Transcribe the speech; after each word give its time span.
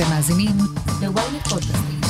אתם 0.00 0.08
מאזינים 0.08 0.56
ל-ynet 1.02 1.48
פודקאסטים. 1.48 2.00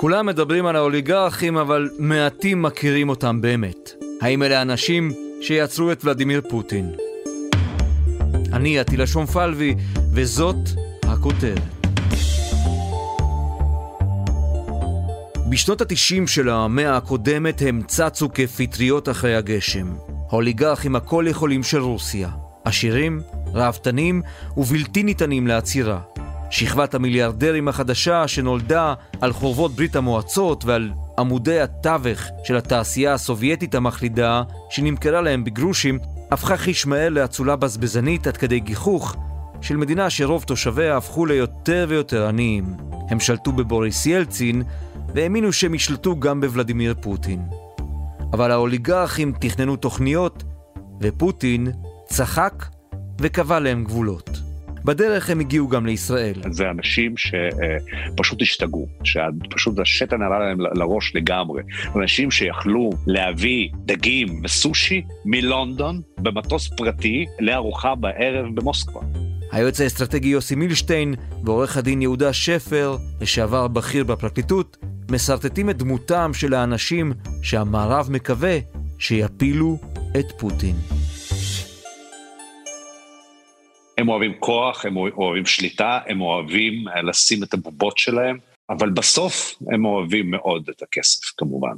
כולם 0.00 0.26
מדברים 0.26 0.66
על 0.66 0.76
האוליגרכים, 0.76 1.56
אבל 1.56 1.90
מעטים 1.98 2.62
מכירים 2.62 3.08
אותם 3.08 3.40
באמת. 3.40 3.90
האם 4.20 4.42
אלה 4.42 4.58
האנשים 4.58 5.12
שיצרו 5.40 5.92
את 5.92 6.04
ולדימיר 6.04 6.42
פוטין? 6.48 6.92
אני 8.52 8.78
עטילה 8.78 9.06
שומפלבי, 9.06 9.74
וזאת 10.12 10.56
הכותרת. 11.02 11.62
בשנות 15.50 15.80
התשעים 15.80 16.26
של 16.26 16.48
המאה 16.48 16.96
הקודמת 16.96 17.62
הם 17.66 17.82
צצו 17.86 18.28
כפטריות 18.34 19.08
אחרי 19.08 19.36
הגשם. 19.36 19.94
האוליגרכים 20.30 20.96
הכל 20.96 21.24
יכולים 21.28 21.62
של 21.62 21.80
רוסיה. 21.80 22.28
עשירים, 22.64 23.20
ראוותנים 23.54 24.22
ובלתי 24.56 25.02
ניתנים 25.02 25.46
לעצירה. 25.46 26.00
שכבת 26.50 26.94
המיליארדרים 26.94 27.68
החדשה 27.68 28.28
שנולדה 28.28 28.94
על 29.20 29.32
חורבות 29.32 29.72
ברית 29.72 29.96
המועצות 29.96 30.64
ועל 30.64 30.90
עמודי 31.18 31.60
התווך 31.60 32.20
של 32.44 32.56
התעשייה 32.56 33.14
הסובייטית 33.14 33.74
המחלידה, 33.74 34.42
שנמכרה 34.70 35.20
להם 35.20 35.44
בגרושים, 35.44 35.98
הפכה 36.30 36.56
חישמעאל 36.56 37.12
לאצולה 37.12 37.56
בזבזנית 37.56 38.26
עד 38.26 38.36
כדי 38.36 38.60
גיחוך 38.60 39.16
של 39.60 39.76
מדינה 39.76 40.10
שרוב 40.10 40.42
תושביה 40.42 40.96
הפכו 40.96 41.26
ליותר 41.26 41.86
ויותר 41.88 42.26
עניים. 42.26 42.64
הם 43.10 43.20
שלטו 43.20 43.52
בבוריס 43.52 44.06
ילצין 44.06 44.62
והאמינו 45.14 45.52
שהם 45.52 45.74
ישלטו 45.74 46.20
גם 46.20 46.40
בוולדימיר 46.40 46.94
פוטין. 47.02 47.42
אבל 48.32 48.50
האוליגרכים 48.50 49.32
תכננו 49.40 49.76
תוכניות, 49.76 50.44
ופוטין 51.00 51.68
צחק 52.06 52.64
וקבע 53.20 53.60
להם 53.60 53.84
גבולות. 53.84 54.30
בדרך 54.84 55.30
הם 55.30 55.40
הגיעו 55.40 55.68
גם 55.68 55.86
לישראל. 55.86 56.34
זה 56.50 56.70
אנשים 56.70 57.14
שפשוט 57.16 58.42
השתגעו, 58.42 58.88
שפשוט 59.04 59.78
השתן 59.78 60.22
עלה 60.22 60.38
להם 60.38 60.58
לראש 60.60 61.12
לגמרי. 61.14 61.62
אנשים 61.96 62.30
שיכלו 62.30 62.90
להביא 63.06 63.68
דגים 63.84 64.40
וסושי 64.44 65.02
מלונדון 65.24 66.00
במטוס 66.18 66.68
פרטי 66.76 67.24
לארוחה 67.40 67.94
בערב 67.94 68.46
במוסקבה. 68.54 69.00
היועץ 69.52 69.80
האסטרטגי 69.80 70.28
יוסי 70.28 70.54
מילשטיין 70.54 71.14
ועורך 71.44 71.76
הדין 71.76 72.02
יהודה 72.02 72.32
שפר, 72.32 72.96
לשעבר 73.20 73.68
בכיר 73.68 74.04
בפרקליטות, 74.04 74.76
מסרטטים 75.10 75.70
את 75.70 75.76
דמותם 75.76 76.30
של 76.34 76.54
האנשים 76.54 77.12
שהמערב 77.42 78.08
מקווה 78.10 78.58
שיפילו 78.98 79.78
את 80.18 80.32
פוטין. 80.38 80.76
הם 83.98 84.08
אוהבים 84.08 84.32
כוח, 84.38 84.84
הם 84.86 84.96
אוהבים 84.96 85.46
שליטה, 85.46 85.98
הם 86.06 86.20
אוהבים 86.20 86.84
לשים 87.02 87.42
את 87.42 87.54
הבובות 87.54 87.98
שלהם, 87.98 88.38
אבל 88.70 88.90
בסוף 88.90 89.54
הם 89.72 89.84
אוהבים 89.84 90.30
מאוד 90.30 90.68
את 90.76 90.82
הכסף, 90.82 91.20
כמובן. 91.36 91.72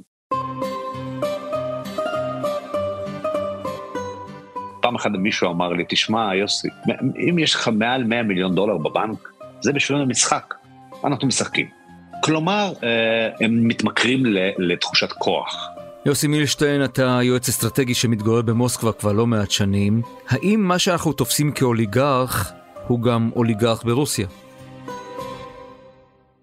פעם 4.82 4.94
אחת 4.94 5.10
מישהו 5.10 5.50
אמר 5.50 5.72
לי, 5.72 5.84
תשמע, 5.88 6.34
יוסי, 6.34 6.68
אם 7.28 7.38
יש 7.38 7.54
לך 7.54 7.68
מעל 7.68 8.04
100 8.04 8.22
מיליון 8.22 8.54
דולר 8.54 8.76
בבנק, 8.78 9.28
זה 9.60 9.72
בשבילנו 9.72 10.06
משחק, 10.06 10.54
אנחנו 11.04 11.28
משחקים. 11.28 11.68
כלומר, 12.24 12.72
הם 13.40 13.68
מתמכרים 13.68 14.22
לתחושת 14.58 15.12
כוח. 15.12 15.67
יוסי 16.08 16.26
מילשטיין, 16.26 16.84
אתה 16.84 17.20
יועץ 17.22 17.48
אסטרטגי 17.48 17.94
שמתגורר 17.94 18.42
במוסקבה 18.42 18.92
כבר 18.92 19.12
לא 19.12 19.26
מעט 19.26 19.50
שנים. 19.50 20.02
האם 20.28 20.60
מה 20.60 20.78
שאנחנו 20.78 21.12
תופסים 21.12 21.52
כאוליגרך 21.52 22.52
הוא 22.86 23.02
גם 23.02 23.30
אוליגרך 23.36 23.84
ברוסיה? 23.84 24.26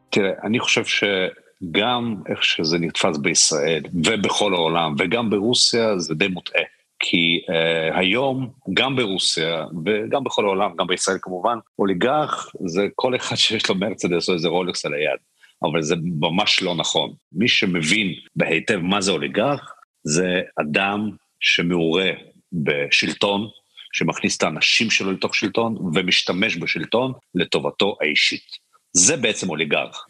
תראה, 0.10 0.32
אני 0.44 0.60
חושב 0.60 0.84
שגם 0.86 2.16
איך 2.30 2.44
שזה 2.44 2.78
נתפס 2.80 3.18
בישראל 3.18 3.84
ובכל 4.06 4.54
העולם 4.54 4.96
וגם 5.00 5.30
ברוסיה 5.30 6.00
זה 6.00 6.16
די 6.16 6.28
מוטעה. 6.28 6.64
כי 7.00 7.40
uh, 7.50 7.98
היום, 7.98 8.50
גם 8.74 8.96
ברוסיה 8.96 9.66
וגם 9.86 10.24
בכל 10.24 10.46
העולם, 10.46 10.72
גם 10.78 10.88
בישראל 10.88 11.18
כמובן, 11.22 11.58
אוליגרך 11.80 12.52
זה 12.66 12.88
כל 12.96 13.16
אחד 13.16 13.36
שיש 13.36 13.70
לו 13.70 13.76
מרצדס 13.76 14.30
או 14.30 14.34
איזה 14.34 14.48
רולקס 14.48 14.86
על 14.86 14.94
היד. 14.94 15.20
אבל 15.63 15.83
זה 15.83 15.95
ממש 16.21 16.63
לא 16.63 16.75
נכון. 16.75 17.13
מי 17.33 17.49
שמבין 17.49 18.15
בהיטב 18.37 18.79
מה 18.79 19.01
זה 19.01 19.11
אוליגרך, 19.13 19.75
זה 20.05 20.41
אדם 20.61 21.11
שמעורה 21.41 22.11
בשלטון, 22.53 23.49
שמכניס 23.93 24.37
את 24.37 24.43
האנשים 24.43 24.91
שלו 24.91 25.13
לתוך 25.13 25.35
שלטון 25.35 25.77
ומשתמש 25.95 26.57
בשלטון 26.57 27.13
לטובתו 27.35 27.97
האישית. 28.01 28.47
זה 28.93 29.17
בעצם 29.17 29.51
אוליגרך. 29.51 30.07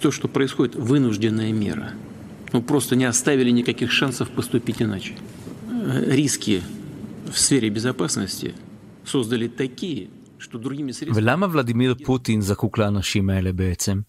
То, 0.00 0.10
что 0.10 0.26
происходит, 0.28 0.74
вынужденная 0.74 1.52
мера. 1.52 1.92
Ну, 2.52 2.62
просто 2.62 2.96
не 2.96 3.04
оставили 3.04 3.50
никаких 3.50 3.92
шансов 3.92 4.30
поступить 4.30 4.80
иначе. 4.80 5.14
Риски 6.06 6.62
в 7.26 7.38
сфере 7.38 7.68
безопасности 7.68 8.54
создали 9.04 9.48
такие, 9.48 10.08
что 10.38 10.58
другими 10.58 10.92
средствами... 10.92 11.24
ולמה 11.24 11.46
ולדימיר 11.52 11.94
פוטין 12.04 12.40
זקוק 12.40 12.78
לאנשים 12.78 13.30
האלה 13.30 13.52
בעצם? 13.52 14.00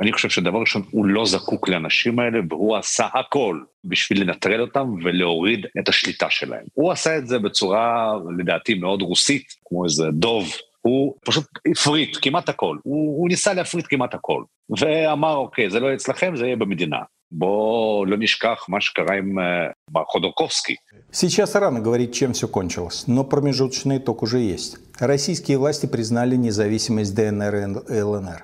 אני 0.00 0.12
חושב 0.12 0.28
שדבר 0.28 0.58
ראשון, 0.58 0.82
הוא 0.90 1.06
לא 1.06 1.26
זקוק 1.26 1.68
לאנשים 1.68 2.18
האלה, 2.18 2.38
והוא 2.50 2.76
עשה 2.76 3.06
הכל 3.14 3.60
בשביל 3.84 4.20
לנטרל 4.22 4.60
אותם 4.60 4.94
ולהוריד 5.04 5.66
את 5.80 5.88
השליטה 5.88 6.26
שלהם. 6.30 6.64
הוא 6.74 6.92
עשה 6.92 7.18
את 7.18 7.26
זה 7.26 7.38
בצורה, 7.38 8.12
לדעתי, 8.38 8.74
מאוד 8.74 9.02
רוסית, 9.02 9.46
כמו 9.64 9.84
איזה 9.84 10.04
דוב. 10.12 10.52
הוא 10.80 11.14
פשוט 11.24 11.44
הפריט 11.70 12.18
כמעט 12.22 12.48
הכל, 12.48 12.76
הוא, 12.82 13.18
הוא 13.18 13.28
ניסה 13.28 13.54
להפריט 13.54 13.86
כמעט 13.88 14.14
הכל, 14.14 14.42
ואמר, 14.78 15.36
אוקיי, 15.36 15.70
זה 15.70 15.80
לא 15.80 15.86
יהיה 15.86 15.96
אצלכם, 15.96 16.36
זה 16.36 16.46
יהיה 16.46 16.56
במדינה. 16.56 16.98
בואו 17.32 18.04
לא 18.06 18.16
נשכח 18.20 18.66
מה 18.68 18.80
שקרה 18.80 19.16
עם 19.16 19.34
מר 19.90 20.04
חודורקובסקי. 20.06 20.74
Сейчас 21.12 21.54
рано 21.54 21.80
говорить, 21.80 22.12
чем 22.12 22.32
все 22.32 22.48
кончилось, 22.48 23.04
но 23.06 23.24
промежуточный 23.24 23.98
итог 23.98 24.22
уже 24.22 24.38
есть. 24.38 24.76
Российские 25.00 25.58
власти 25.58 25.86
признали 25.86 26.36
независимость 26.36 27.14
ДНР 27.14 27.54
и 27.88 28.02
ЛНР. 28.02 28.42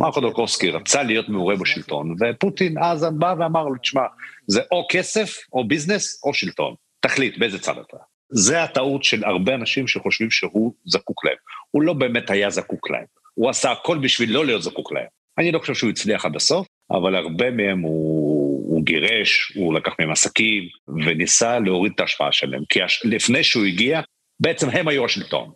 מר 0.00 0.12
חודורקובסקי 0.12 0.70
רצה 0.70 1.02
להיות 1.02 1.28
מעורה 1.28 1.56
בשלטון, 1.56 2.14
ופוטין 2.20 2.78
אז 2.78 3.06
בא 3.18 3.34
ואמר 3.38 3.64
לו, 3.64 3.76
תשמע, 3.76 4.02
זה 4.46 4.60
או 4.70 4.86
כסף, 4.90 5.36
או 5.52 5.68
ביזנס, 5.68 6.20
או 6.24 6.34
שלטון. 6.34 6.74
תחליט 7.00 7.38
באיזה 7.38 7.58
צד 7.58 7.74
אתה. 7.78 7.96
זה 8.30 8.62
הטעות 8.62 9.04
של 9.04 9.24
הרבה 9.24 9.54
אנשים 9.54 9.88
שחושבים 9.88 10.30
שהוא 10.30 10.72
זקוק 10.84 11.24
להם. 11.24 11.36
הוא 11.70 11.82
לא 11.82 11.92
באמת 11.92 12.30
היה 12.30 12.50
זקוק 12.50 12.90
להם. 12.90 13.04
הוא 13.34 13.50
עשה 13.50 13.72
הכל 13.72 13.98
בשביל 13.98 14.32
לא 14.32 14.46
להיות 14.46 14.62
זקוק 14.62 14.92
להם. 14.92 15.06
אני 15.38 15.52
לא 15.52 15.58
חושב 15.58 15.74
שהוא 15.74 15.90
הצליח 15.90 16.24
עד 16.24 16.36
הסוף, 16.36 16.66
אבל 16.90 17.16
הרבה 17.16 17.50
מהם 17.50 17.80
הוא, 17.80 18.74
הוא 18.74 18.84
גירש, 18.84 19.52
הוא 19.54 19.74
לקח 19.74 19.92
מהם 19.98 20.10
עסקים, 20.10 20.62
וניסה 21.04 21.58
להוריד 21.58 21.92
את 21.94 22.00
ההשפעה 22.00 22.32
שלהם. 22.32 22.62
כי 22.68 22.80
לפני 23.04 23.44
שהוא 23.44 23.64
הגיע, 23.64 24.00
בעצם 24.40 24.68
הם 24.70 24.88
היו 24.88 25.04
השלטון. 25.04 25.50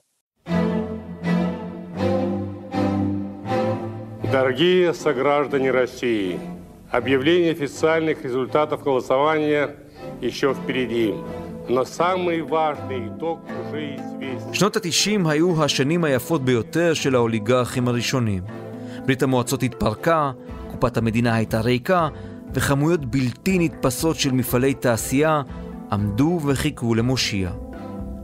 Дорогие 4.31 4.93
сограждане 4.93 5.71
России, 5.71 6.39
объявление 6.89 7.51
официальных 7.51 8.23
результатов 8.23 8.83
голосования 8.83 9.75
еще 10.21 10.53
впереди. 10.53 11.13
Но 11.69 11.85
самый 11.85 12.41
важный 12.41 13.07
итог 13.09 13.39
уже 13.45 13.95
известен. 13.95 14.53
שנות 14.53 14.75
התשעים 14.75 15.27
היו 15.27 15.63
השנים 15.63 16.03
היפות 16.03 16.45
ביותר 16.45 16.93
של 16.93 17.15
האוליגרכים 17.15 17.87
הראשונים. 17.87 18.43
ברית 19.05 19.23
המועצות 19.23 19.63
התפרקה, 19.63 20.31
קופת 20.71 20.97
המדינה 20.97 21.35
הייתה 21.35 21.61
ריקה, 21.61 22.07
וכמויות 22.53 23.05
בלתי 23.05 23.59
נתפסות 23.59 24.15
של 24.15 24.31
מפעלי 24.31 24.73
תעשייה 24.73 25.41
עמדו 25.91 26.39
וחיכו 26.45 26.95
למושיע. 26.95 27.51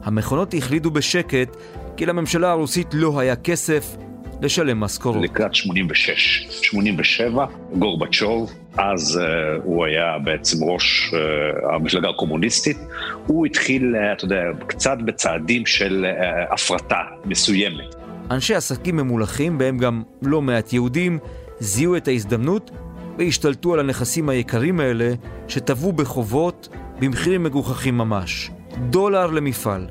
המכונות 0.03 0.53
החלידו 0.53 0.91
בשקט 0.91 1.57
כי 1.97 2.05
לממשלה 2.05 2.51
הרוסית 2.51 2.88
לא 2.93 3.19
היה 3.19 3.35
כסף 3.35 3.97
לשלם 4.42 4.80
משכורות. 4.80 5.22
לקראת 5.22 5.54
86, 5.54 6.46
87, 6.62 7.46
גורבצ'וב, 7.78 8.52
אז 8.76 9.20
uh, 9.20 9.62
הוא 9.64 9.84
היה 9.84 10.18
בעצם 10.24 10.64
ראש 10.64 11.10
uh, 11.12 11.74
המפלגה 11.74 12.08
הקומוניסטית, 12.08 12.78
הוא 13.26 13.46
התחיל, 13.46 13.94
uh, 13.94 14.16
אתה 14.16 14.24
יודע, 14.24 14.42
קצת 14.66 14.98
בצעדים 15.04 15.66
של 15.66 16.06
uh, 16.06 16.54
הפרטה 16.54 17.00
מסוימת. 17.24 17.94
אנשי 18.30 18.54
עסקים 18.54 18.96
ממולחים, 18.96 19.58
בהם 19.58 19.78
גם 19.78 20.02
לא 20.22 20.42
מעט 20.42 20.72
יהודים, 20.72 21.18
זיהו 21.58 21.96
את 21.96 22.08
ההזדמנות 22.08 22.70
והשתלטו 23.18 23.74
על 23.74 23.80
הנכסים 23.80 24.28
היקרים 24.28 24.80
האלה, 24.80 25.12
שטבעו 25.48 25.92
בחובות 25.92 26.68
במחירים 27.00 27.42
מגוחכים 27.42 27.98
ממש. 27.98 28.50
דולר 28.90 29.26
למפעל. 29.26 29.86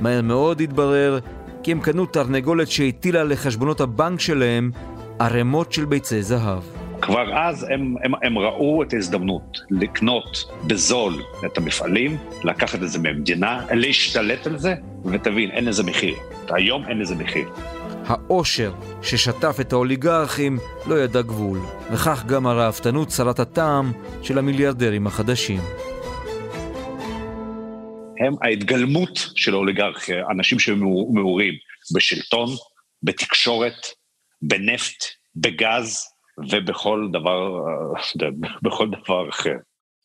מהר 0.00 0.22
מאוד 0.22 0.60
התברר 0.60 1.18
כי 1.62 1.72
הם 1.72 1.80
קנו 1.80 2.06
תרנגולת 2.06 2.70
שהטילה 2.70 3.24
לחשבונות 3.24 3.80
הבנק 3.80 4.20
שלהם 4.20 4.70
ערימות 5.18 5.72
של 5.72 5.84
ביצי 5.84 6.22
זהב. 6.22 6.62
כבר 7.00 7.38
אז 7.38 7.66
הם, 7.70 7.94
הם, 8.04 8.12
הם 8.22 8.38
ראו 8.38 8.82
את 8.82 8.92
ההזדמנות 8.92 9.58
לקנות 9.70 10.44
בזול 10.66 11.14
את 11.46 11.58
המפעלים, 11.58 12.16
לקחת 12.44 12.82
את 12.82 12.90
זה 12.90 12.98
מהמדינה, 12.98 13.66
להשתלט 13.70 14.46
על 14.46 14.58
זה, 14.58 14.74
ותבין, 15.04 15.50
אין 15.50 15.64
לזה 15.64 15.82
מחיר. 15.82 16.14
היום 16.48 16.84
אין 16.88 16.98
לזה 16.98 17.14
מחיר. 17.14 17.48
העושר 18.06 18.72
ששטף 19.02 19.56
את 19.60 19.72
האוליגרכים 19.72 20.58
לא 20.86 20.94
ידע 20.94 21.22
גבול, 21.22 21.58
וכך 21.92 22.24
גם 22.26 22.46
הראוותנות 22.46 23.08
צרת 23.08 23.40
הטעם 23.40 23.92
של 24.22 24.38
המיליארדרים 24.38 25.06
החדשים. 25.06 25.60
הם 28.22 28.34
ההתגלמות 28.42 29.26
של 29.36 29.54
האוליגרכיה, 29.54 30.24
אנשים 30.30 30.58
שמעורים 30.58 31.54
בשלטון, 31.94 32.48
בתקשורת, 33.02 33.86
בנפט, 34.42 35.04
בגז 35.36 35.98
ובכל 36.50 37.08
דבר, 37.12 37.60
בכל 38.62 38.88
דבר 38.90 39.28
אחר. 39.28 39.54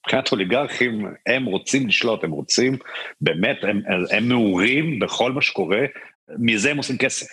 מבחינת 0.05 0.31
אוליגרכים, 0.31 1.05
הם 1.27 1.45
רוצים 1.45 1.87
לשלוט, 1.87 2.23
הם 2.23 2.31
רוצים, 2.31 2.77
באמת, 3.21 3.57
הם, 3.63 3.81
הם 4.11 4.29
מעורים 4.29 4.99
בכל 4.99 5.31
מה 5.31 5.41
שקורה, 5.41 5.81
מזה 6.39 6.71
הם 6.71 6.77
עושים 6.77 6.97
כסף. 6.97 7.27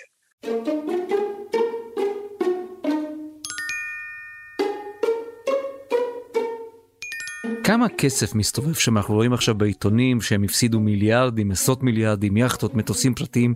כמה 7.65 7.89
כסף 7.89 8.35
מסתובב 8.35 8.75
שם? 8.75 8.97
אנחנו 8.97 9.15
רואים 9.15 9.33
עכשיו 9.33 9.55
בעיתונים 9.55 10.21
שהם 10.21 10.45
הפסידו 10.45 10.81
מיליארדים, 10.81 11.51
עשרות 11.51 11.83
מיליארדים, 11.83 12.37
יכטות, 12.37 12.75
מטוסים 12.75 13.15
פרטיים. 13.15 13.55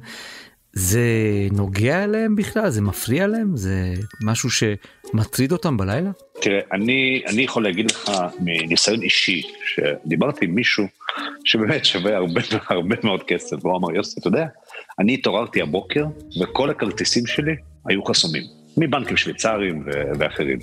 זה 0.73 1.01
נוגע 1.53 2.05
אליהם 2.05 2.37
בכלל? 2.37 2.71
זה 2.71 2.83
מפריע 2.83 3.27
להם? 3.27 3.57
זה 3.57 3.93
משהו 4.25 4.49
שמטריד 4.51 5.53
אותם 5.53 5.77
בלילה? 5.77 6.11
תראה, 6.41 6.61
אני, 6.73 7.23
אני 7.27 7.43
יכול 7.43 7.65
להגיד 7.65 7.91
לך 7.91 8.11
מניסיון 8.41 9.03
אישי, 9.03 9.43
שדיברתי 9.65 10.45
עם 10.45 10.55
מישהו 10.55 10.85
שבאמת 11.45 11.85
שווה 11.85 12.17
הרבה, 12.17 12.41
הרבה 12.69 12.97
מאוד 13.05 13.23
כסף, 13.23 13.65
והוא 13.65 13.77
אמר, 13.77 13.97
יוסי, 13.97 14.21
אתה 14.21 14.29
יודע, 14.29 14.47
אני 14.99 15.15
התעוררתי 15.15 15.63
הבוקר 15.63 16.05
וכל 16.43 16.71
הכרטיסים 16.71 17.27
שלי 17.27 17.57
היו 17.87 18.05
חסומים. 18.05 18.58
מבנקים 18.79 19.17
שוויצריים 19.17 19.85
ואחרים. 20.19 20.59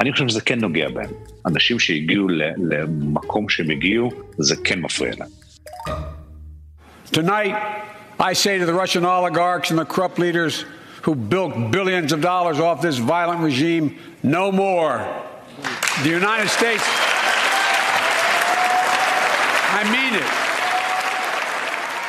אני 0.00 0.12
חושב 0.12 0.28
שזה 0.28 0.40
כן 0.40 0.58
נוגע 0.60 0.88
בהם. 0.88 1.10
אנשים 1.46 1.78
שהגיעו 1.78 2.28
למקום 2.70 3.48
שהם 3.48 3.70
הגיעו, 3.70 4.10
זה 4.38 4.54
כן 4.64 4.80
מפריע 4.80 5.12
להם. 5.18 5.28
Tonight, 7.12 7.54
I 8.20 8.32
say 8.32 8.58
to 8.58 8.66
the 8.66 8.74
Russian 8.74 9.04
oligarchs 9.04 9.70
and 9.70 9.78
the 9.78 9.88
corrupt 9.94 10.18
leaders 10.18 10.64
who 11.04 11.14
built 11.14 11.52
billions 11.76 12.12
of 12.12 12.20
dollars 12.20 12.58
off 12.60 12.76
this 12.82 12.98
violent 12.98 13.40
regime, 13.40 13.86
no 14.22 14.44
more. 14.52 14.96
The 16.04 16.10
United 16.20 16.48
States, 16.58 16.84
I 19.80 19.82
mean 19.94 20.14
it. 20.22 20.28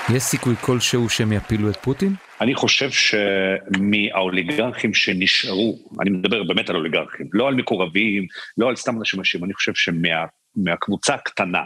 יש 0.10 0.24
סיכוי 0.24 0.56
כלשהו 0.62 1.10
שהם 1.10 1.34
יפילו 1.34 1.70
את 1.70 1.78
פוטין? 1.78 2.16
אני 2.42 2.56
חושב 2.56 2.90
שמהאוליגרכים 2.92 4.94
שנשארו, 4.94 5.80
אני 6.02 6.10
מדבר 6.10 6.44
באמת 6.44 6.70
על 6.70 6.76
אוליגרכים, 6.76 7.30
לא 7.34 7.48
על 7.48 7.54
מקורבים, 7.54 8.28
לא 8.58 8.70
על 8.70 8.76
סתם 8.76 8.98
אנשים 8.98 9.20
אנשים, 9.20 9.44
אני 9.44 9.54
חושב 9.54 9.72
שמהקבוצה 9.76 11.14
הקטנה, 11.14 11.64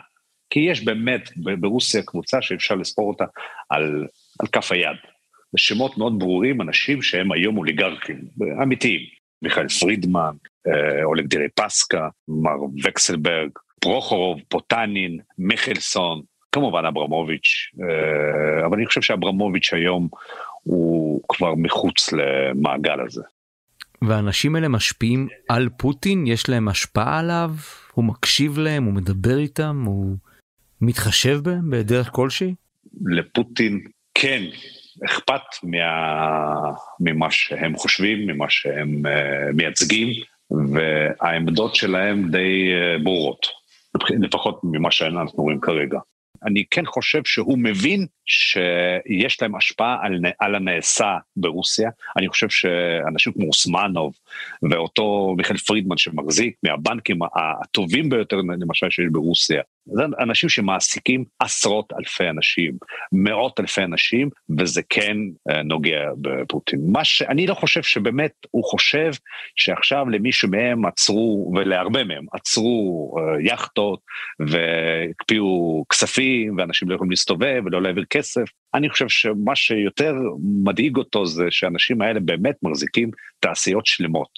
כי 0.49 0.59
יש 0.59 0.83
באמת 0.83 1.29
ברוסיה 1.59 2.03
קבוצה 2.03 2.41
שאפשר 2.41 2.75
לספור 2.75 3.09
אותה 3.09 3.25
על, 3.69 4.07
על 4.39 4.47
כף 4.47 4.71
היד. 4.71 4.97
בשמות 5.53 5.97
מאוד 5.97 6.19
ברורים, 6.19 6.61
אנשים 6.61 7.01
שהם 7.01 7.31
היום 7.31 7.57
אוליגרכים, 7.57 8.21
אמיתיים. 8.63 9.01
מיכאל 9.43 9.67
פרידמן, 9.67 10.35
אה, 10.67 11.03
אולג 11.03 11.25
דירי 11.25 11.49
פסקה, 11.55 12.09
מר 12.27 12.57
וקסלברג, 12.83 13.49
פרוחורוב, 13.81 14.39
פוטנין, 14.49 15.19
מיכלסון, 15.37 16.21
כמובן 16.51 16.85
אברמוביץ', 16.85 17.71
אה, 17.81 18.65
אבל 18.65 18.77
אני 18.77 18.85
חושב 18.85 19.01
שאברמוביץ' 19.01 19.73
היום 19.73 20.07
הוא 20.63 21.21
כבר 21.29 21.55
מחוץ 21.55 22.13
למעגל 22.13 22.99
הזה. 23.05 23.21
והאנשים 24.01 24.55
האלה 24.55 24.67
משפיעים 24.67 25.27
על 25.49 25.69
פוטין? 25.77 26.27
יש 26.27 26.49
להם 26.49 26.67
השפעה 26.67 27.19
עליו? 27.19 27.51
הוא 27.93 28.05
מקשיב 28.05 28.57
להם? 28.57 28.83
הוא 28.83 28.93
מדבר 28.93 29.37
איתם? 29.37 29.83
הוא 29.85 30.15
מתחשב 30.81 31.39
בהם 31.43 31.69
בדרך 31.71 32.09
כלשהי? 32.11 32.53
לפוטין 33.05 33.79
כן 34.15 34.43
אכפת 35.05 35.41
מה... 35.63 36.71
ממה 36.99 37.31
שהם 37.31 37.75
חושבים, 37.75 38.27
ממה 38.27 38.45
שהם 38.49 39.01
uh, 39.05 39.53
מייצגים, 39.53 40.07
והעמדות 40.51 41.75
שלהם 41.75 42.31
די 42.31 42.71
uh, 42.71 43.03
ברורות, 43.03 43.47
לפחות 44.09 44.59
ממה 44.63 44.91
שאנחנו 44.91 45.43
רואים 45.43 45.59
כרגע. 45.59 45.99
אני 46.45 46.63
כן 46.71 46.85
חושב 46.85 47.21
שהוא 47.25 47.59
מבין 47.59 48.05
שיש 48.25 49.41
להם 49.41 49.55
השפעה 49.55 49.97
על, 50.01 50.19
על 50.39 50.55
הנעשה 50.55 51.17
ברוסיה. 51.37 51.89
אני 52.17 52.29
חושב 52.29 52.49
שאנשים 52.49 53.33
כמו 53.33 53.47
אוסמנוב 53.47 54.13
ואותו 54.71 55.33
מיכאל 55.37 55.57
פרידמן 55.57 55.97
שמחזיק 55.97 56.55
מהבנקים 56.63 57.19
הטובים 57.35 58.09
ביותר 58.09 58.37
למשל 58.37 58.89
שיש 58.89 59.05
ברוסיה, 59.11 59.61
זה 59.85 60.03
אנשים 60.19 60.49
שמעסיקים 60.49 61.23
עשרות 61.39 61.93
אלפי 61.99 62.29
אנשים, 62.29 62.73
מאות 63.11 63.59
אלפי 63.59 63.83
אנשים, 63.83 64.29
וזה 64.59 64.81
כן 64.89 65.17
אה, 65.49 65.63
נוגע 65.63 66.09
בפוטין. 66.21 66.79
מה 66.91 67.03
שאני 67.03 67.47
לא 67.47 67.53
חושב 67.53 67.83
שבאמת 67.83 68.31
הוא 68.51 68.63
חושב 68.63 69.11
שעכשיו 69.55 70.09
למישהו 70.09 70.49
מהם 70.49 70.85
עצרו, 70.85 71.51
ולהרבה 71.55 72.03
מהם 72.03 72.25
עצרו 72.33 73.15
אה, 73.19 73.53
יכטות 73.53 73.99
והקפיאו 74.39 75.83
כספים, 75.89 76.57
ואנשים 76.57 76.89
לא 76.89 76.95
יכולים 76.95 77.11
להסתובב 77.11 77.61
ולא 77.65 77.81
להעביר 77.81 78.05
כסף. 78.09 78.45
אני 78.73 78.89
חושב 78.89 79.09
שמה 79.09 79.55
שיותר 79.55 80.15
מדאיג 80.63 80.97
אותו 80.97 81.25
זה 81.25 81.45
שהאנשים 81.49 82.01
האלה 82.01 82.19
באמת 82.19 82.55
מחזיקים 82.63 83.11
תעשיות 83.39 83.85
שלמות, 83.85 84.29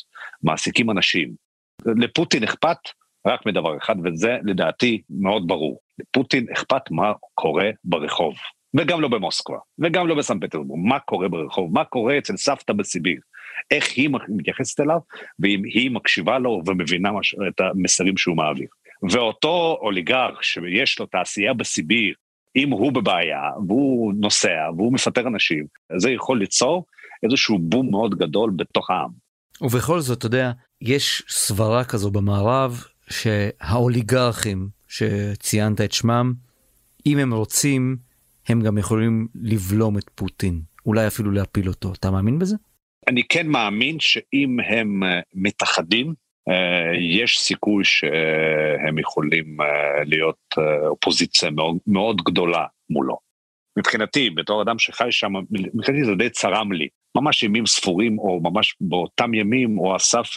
מעסיקים 0.44 0.90
אנשים. 0.90 1.46
לפוטין 1.86 2.44
אכפת 2.44 2.78
רק 3.26 3.46
מדבר 3.46 3.78
אחד, 3.78 3.96
וזה 4.04 4.38
לדעתי 4.44 5.02
מאוד 5.10 5.48
ברור. 5.48 5.80
לפוטין 6.00 6.46
אכפת 6.54 6.92
מה 6.92 7.12
קורה 7.34 7.70
ברחוב, 7.84 8.36
וגם 8.78 9.02
לא 9.02 9.08
במוסקבה, 9.08 9.58
וגם 9.80 10.08
לא 10.08 10.16
בסן 10.16 10.40
פטרבורג, 10.40 10.80
מה 10.84 11.00
קורה 11.00 11.28
ברחוב, 11.28 11.74
מה 11.74 11.84
קורה 11.84 12.18
אצל 12.18 12.38
סבתא 12.38 12.74
בסיביר, 12.74 13.20
איך 13.72 13.92
היא 13.96 14.10
מתייחסת 14.28 14.80
אליו, 14.80 15.00
ואם 15.40 15.62
היא 15.74 15.92
מקשיבה 15.92 16.40
לו 16.40 16.62
ומבינה 16.66 17.12
מש... 17.12 17.36
את 17.48 17.62
המסרים 17.62 18.18
שהוא 18.18 18.38
מעביר. 18.38 18.68
ואותו 19.12 19.78
אוליגרך 19.82 20.44
שיש 20.44 21.00
לו 21.00 21.06
תעשייה 21.06 21.54
בסיביר, 21.54 22.14
אם 22.56 22.70
הוא 22.70 22.92
בבעיה, 22.92 23.42
והוא 23.68 24.14
נוסע, 24.18 24.70
והוא 24.78 24.94
מפטר 24.94 25.28
אנשים, 25.28 25.66
זה 25.98 26.12
יכול 26.12 26.40
ליצור 26.40 26.86
איזשהו 27.24 27.60
בום 27.60 27.92
מאוד 27.92 28.16
גדול 28.16 28.52
בתוך 28.56 28.90
העם. 28.90 29.10
ובכל 29.62 30.00
זאת, 30.00 30.18
אתה 30.18 30.26
יודע, 30.26 30.52
יש 30.82 31.24
סברה 31.30 31.84
כזו 31.84 32.12
במערב, 32.12 32.84
שהאוליגרכים 33.10 34.70
שציינת 34.88 35.82
את 35.82 35.92
שמם, 35.92 36.34
אם 37.06 37.18
הם 37.18 37.34
רוצים, 37.34 37.98
הם 38.48 38.62
גם 38.62 38.78
יכולים 38.78 39.28
לבלום 39.36 39.98
את 39.98 40.10
פוטין, 40.16 40.62
אולי 40.86 41.08
אפילו 41.08 41.32
להפיל 41.32 41.68
אותו. 41.68 41.94
אתה 41.94 42.12
מאמין 42.12 42.40
בזה? 42.40 42.56
אני 43.08 43.24
כן 43.30 43.48
מאמין 43.48 44.00
שאם 44.00 44.58
הם 44.60 45.04
אה, 45.04 45.20
מתאחדים, 45.34 46.14
אה, 46.50 46.98
יש 47.16 47.40
סיכוי 47.40 47.84
שהם 47.84 49.00
יכולים 49.00 49.62
אה, 49.62 50.04
להיות 50.06 50.56
אופוזיציה 50.88 51.50
מאוד, 51.52 51.78
מאוד 51.88 52.22
גדולה 52.22 52.66
מולו. 52.90 53.18
מבחינתי, 53.78 54.30
בתור 54.30 54.62
אדם 54.62 54.80
שחי 54.80 55.12
שם, 55.12 55.34
מבחינתי 55.74 56.06
זה 56.06 56.16
די 56.16 56.30
צרם 56.30 56.72
לי. 56.72 56.88
ממש 57.16 57.44
ימים 57.44 57.66
ספורים, 57.66 58.20
או 58.20 58.40
ממש 58.44 58.76
באותם 58.82 59.34
ימים, 59.34 59.80
או 59.80 59.96
אסף, 59.96 60.28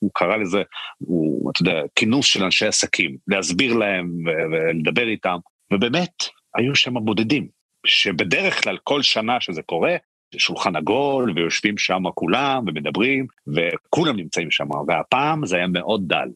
הוא 0.00 0.10
קרא 0.14 0.36
לזה, 0.36 0.62
הוא, 0.98 1.50
אתה 1.50 1.62
יודע, 1.62 1.82
כינוס 1.94 2.26
של 2.26 2.44
אנשי 2.44 2.66
עסקים, 2.66 3.16
להסביר 3.28 3.74
להם 3.74 4.10
ולדבר 4.52 5.08
איתם, 5.08 5.36
ובאמת, 5.72 6.12
היו 6.54 6.74
שם 6.74 6.94
בודדים, 6.94 7.48
שבדרך 7.86 8.62
כלל 8.62 8.78
כל 8.84 9.02
שנה 9.02 9.40
שזה 9.40 9.62
קורה, 9.62 9.96
שולחן 10.36 10.76
עגול, 10.76 11.32
ויושבים 11.36 11.78
שם 11.78 12.02
כולם, 12.14 12.64
ומדברים, 12.66 13.26
וכולם 13.46 14.16
נמצאים 14.16 14.50
שם, 14.50 14.68
והפעם 14.88 15.46
זה 15.46 15.56
היה 15.56 15.66
מאוד 15.66 16.02
דל. 16.06 16.28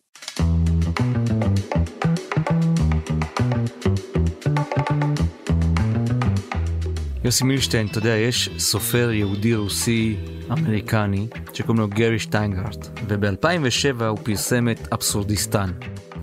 יוסי 7.25 7.45
מילשטיין, 7.45 7.87
אתה 7.87 7.99
יודע, 7.99 8.17
יש 8.17 8.51
סופר 8.59 9.11
יהודי 9.13 9.55
רוסי 9.55 10.17
אמריקני 10.53 11.27
שקוראים 11.53 11.81
לו 11.81 11.89
גרי 11.89 12.19
שטיינגרט, 12.19 12.89
וב-2007 13.09 14.05
הוא 14.05 14.19
פרסם 14.23 14.69
את 14.69 14.93
אבסורדיסטן. 14.93 15.71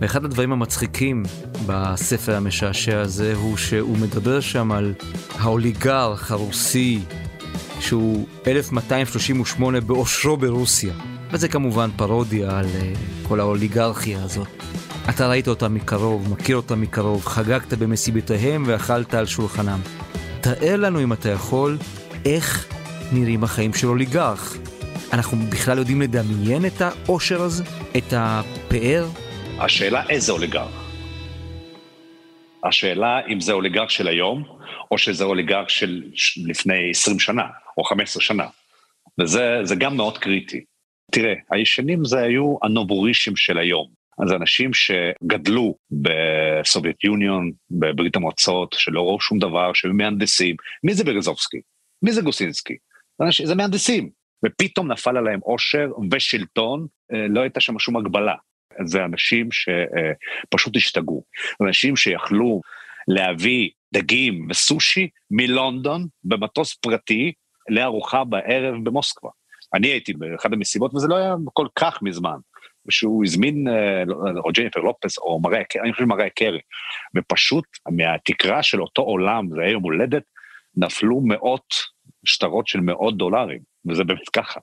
ואחד 0.00 0.24
הדברים 0.24 0.52
המצחיקים 0.52 1.22
בספר 1.66 2.36
המשעשע 2.36 3.00
הזה 3.00 3.34
הוא 3.34 3.56
שהוא 3.56 3.98
מדבר 3.98 4.40
שם 4.40 4.72
על 4.72 4.94
האוליגרך 5.38 6.30
הרוסי 6.30 7.00
שהוא 7.80 8.26
1238 8.46 9.80
באושרו 9.80 10.36
ברוסיה. 10.36 10.94
וזה 11.32 11.48
כמובן 11.48 11.90
פרודיה 11.96 12.58
על 12.58 12.64
uh, 12.66 13.28
כל 13.28 13.40
האוליגרכיה 13.40 14.24
הזאת. 14.24 14.48
אתה 15.08 15.28
ראית 15.28 15.48
אותה 15.48 15.68
מקרוב, 15.68 16.32
מכיר 16.32 16.56
אותה 16.56 16.76
מקרוב, 16.76 17.26
חגגת 17.26 17.74
במסיבותיהם 17.74 18.62
ואכלת 18.66 19.14
על 19.14 19.26
שולחנם. 19.26 19.80
תאר 20.42 20.76
לנו 20.76 21.02
אם 21.02 21.12
אתה 21.12 21.28
יכול 21.28 21.78
איך 22.24 22.68
נראים 23.12 23.44
החיים 23.44 23.74
של 23.74 23.86
אוליגרך. 23.86 24.56
אנחנו 25.12 25.36
בכלל 25.52 25.78
יודעים 25.78 26.02
לדמיין 26.02 26.66
את 26.66 26.80
העושר 26.80 27.42
הזה? 27.42 27.64
את 27.96 28.12
הפאר? 28.16 29.06
השאלה 29.58 30.08
איזה 30.08 30.32
אוליגרך. 30.32 30.90
השאלה 32.64 33.26
אם 33.28 33.40
זה 33.40 33.52
אוליגרך 33.52 33.90
של 33.90 34.08
היום, 34.08 34.44
או 34.90 34.98
שזה 34.98 35.24
אוליגרך 35.24 35.70
של 35.70 36.02
לפני 36.46 36.90
20 36.90 37.18
שנה, 37.20 37.44
או 37.78 37.84
15 37.84 38.22
שנה. 38.22 38.46
וזה 39.20 39.74
גם 39.78 39.96
מאוד 39.96 40.18
קריטי. 40.18 40.64
תראה, 41.12 41.34
הישנים 41.50 42.04
זה 42.04 42.18
היו 42.18 42.56
הנובורישים 42.62 43.36
של 43.36 43.58
היום. 43.58 43.99
אז 44.22 44.32
אנשים 44.32 44.70
שגדלו 44.74 45.76
בסובייט 45.90 47.04
יוניון, 47.04 47.50
בברית 47.70 48.16
המועצות, 48.16 48.74
שלא 48.78 49.00
ראו 49.00 49.20
שום 49.20 49.38
דבר, 49.38 49.72
שהיו 49.72 49.94
מהנדסים. 49.94 50.56
מי 50.84 50.94
זה 50.94 51.04
ברזובסקי? 51.04 51.60
מי 52.02 52.12
זה 52.12 52.22
גוסינסקי? 52.22 52.76
זה 53.44 53.54
מהנדסים. 53.54 54.10
ופתאום 54.46 54.92
נפל 54.92 55.16
עליהם 55.16 55.40
עושר 55.42 55.88
ושלטון, 56.12 56.86
אה, 57.12 57.26
לא 57.28 57.40
הייתה 57.40 57.60
שם 57.60 57.78
שום 57.78 57.96
הגבלה. 57.96 58.34
זה 58.84 59.04
אנשים 59.04 59.48
שפשוט 59.52 60.76
השתגעו. 60.76 61.24
אנשים 61.62 61.96
שיכלו 61.96 62.60
להביא 63.08 63.70
דגים 63.94 64.46
וסושי 64.50 65.08
מלונדון 65.30 66.06
במטוס 66.24 66.74
פרטי 66.74 67.32
לארוחה 67.68 68.24
בערב 68.24 68.74
במוסקבה. 68.84 69.30
אני 69.74 69.88
הייתי 69.88 70.12
באחד 70.12 70.52
המסיבות, 70.52 70.94
וזה 70.94 71.08
לא 71.08 71.16
היה 71.16 71.34
כל 71.52 71.66
כך 71.76 72.02
מזמן, 72.02 72.36
שהוא 72.90 73.24
הזמין, 73.24 73.68
אה, 73.68 74.02
או 74.44 74.50
ג'ניפר 74.52 74.80
לופס, 74.80 75.18
או 75.18 75.40
מראה, 75.40 75.62
אני 75.82 75.92
חושב 75.92 76.04
מראה 76.04 76.30
קרי, 76.30 76.60
ופשוט 77.16 77.64
מהתקרה 77.90 78.62
של 78.62 78.82
אותו 78.82 79.02
עולם, 79.02 79.48
זה 79.50 79.60
היה 79.60 79.70
יום 79.70 79.82
הולדת, 79.82 80.22
נפלו 80.76 81.20
מאות 81.24 81.74
שטרות 82.24 82.66
של 82.68 82.80
מאות 82.80 83.16
דולרים, 83.16 83.60
וזה 83.88 84.04
באמת 84.04 84.28
ככה. 84.28 84.60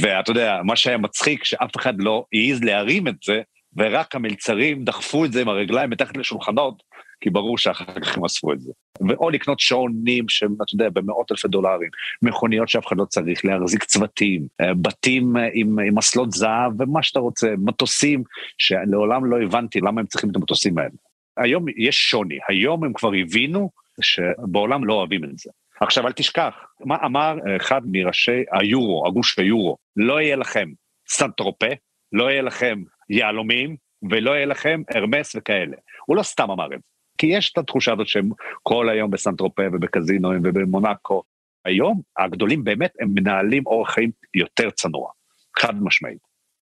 ואתה 0.00 0.30
יודע, 0.30 0.60
מה 0.64 0.76
שהיה 0.76 0.98
מצחיק, 0.98 1.44
שאף 1.44 1.76
אחד 1.76 1.94
לא 1.98 2.24
העז 2.32 2.64
להרים 2.64 3.08
את 3.08 3.16
זה, 3.24 3.42
ורק 3.76 4.14
המלצרים 4.14 4.84
דחפו 4.84 5.24
את 5.24 5.32
זה 5.32 5.40
עם 5.40 5.48
הרגליים 5.48 5.90
מתחת 5.90 6.16
לשולחנות, 6.16 6.82
כי 7.20 7.30
ברור 7.30 7.58
שאחר 7.58 8.00
כך 8.00 8.16
הם 8.16 8.24
אספו 8.24 8.52
את 8.52 8.60
זה. 8.60 8.72
ואו 9.08 9.30
לקנות 9.30 9.60
שעונים 9.60 10.28
שהם, 10.28 10.54
אתה 10.62 10.74
יודע, 10.74 10.88
במאות 10.90 11.32
אלפי 11.32 11.48
דולרים, 11.48 11.88
מכוניות 12.22 12.68
שאף 12.68 12.86
אחד 12.86 12.96
לא 12.96 13.04
צריך, 13.04 13.44
להחזיק 13.44 13.84
צוותים, 13.84 14.46
אה, 14.60 14.74
בתים 14.74 15.36
אה, 15.36 15.48
עם, 15.52 15.78
עם 15.78 15.98
מסלות 15.98 16.32
זהב 16.32 16.80
ומה 16.80 17.02
שאתה 17.02 17.20
רוצה, 17.20 17.54
מטוסים, 17.58 18.22
שלעולם 18.58 19.24
לא 19.24 19.42
הבנתי 19.42 19.80
למה 19.80 20.00
הם 20.00 20.06
צריכים 20.06 20.30
את 20.30 20.36
המטוסים 20.36 20.78
האלה. 20.78 20.90
היום 21.36 21.64
יש 21.76 21.96
שוני, 21.96 22.38
היום 22.48 22.84
הם 22.84 22.92
כבר 22.92 23.10
הבינו 23.20 23.70
שבעולם 24.00 24.84
לא 24.84 24.94
אוהבים 24.94 25.24
את 25.24 25.38
זה. 25.38 25.50
עכשיו 25.80 26.06
אל 26.06 26.12
תשכח, 26.12 26.54
מה 26.80 26.96
אמר 27.04 27.36
אחד 27.56 27.80
מראשי 27.92 28.42
היורו, 28.52 29.06
הגוש 29.06 29.38
היורו, 29.38 29.76
לא 29.96 30.20
יהיה 30.20 30.36
לכם 30.36 30.68
סנטרופה, 31.08 31.66
לא 32.12 32.30
יהיה 32.30 32.42
לכם 32.42 32.82
יהלומים, 33.10 33.76
ולא 34.10 34.30
יהיה 34.30 34.46
לכם 34.46 34.82
הרמס 34.94 35.36
וכאלה. 35.36 35.76
הוא 36.06 36.16
לא 36.16 36.22
סתם 36.22 36.50
אמר 36.50 36.66
את 36.66 36.80
זה. 36.80 36.95
כי 37.18 37.26
יש 37.26 37.52
את 37.52 37.58
התחושה 37.58 37.92
הזאת 37.92 38.08
שהם 38.08 38.30
כל 38.62 38.88
היום 38.88 39.10
בסנטרופה 39.10 39.62
ובקזינואים 39.72 40.40
ובמונאקו. 40.44 41.22
היום 41.64 42.00
הגדולים 42.18 42.64
באמת 42.64 42.92
הם 43.00 43.08
מנהלים 43.14 43.66
אורח 43.66 43.90
חיים 43.90 44.10
יותר 44.34 44.70
צנוע, 44.70 45.10
חד 45.58 45.82
משמעית. 45.82 46.18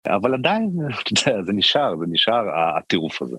אבל 0.08 0.34
עדיין, 0.34 0.70
אתה 1.02 1.30
יודע, 1.30 1.44
זה 1.44 1.54
נשאר, 1.54 1.96
זה 2.00 2.06
נשאר 2.10 2.44
הטירוף 2.78 3.22
הזה. 3.22 3.38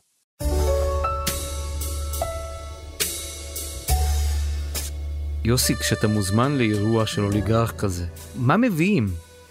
יוסי, 5.44 5.74
כשאתה 5.74 6.08
מוזמן 6.08 6.58
לאירוע 6.58 7.06
של 7.06 7.22
אוליגרך 7.22 7.80
כזה, 7.80 8.04
מה 8.36 8.56
מביאים? 8.56 9.06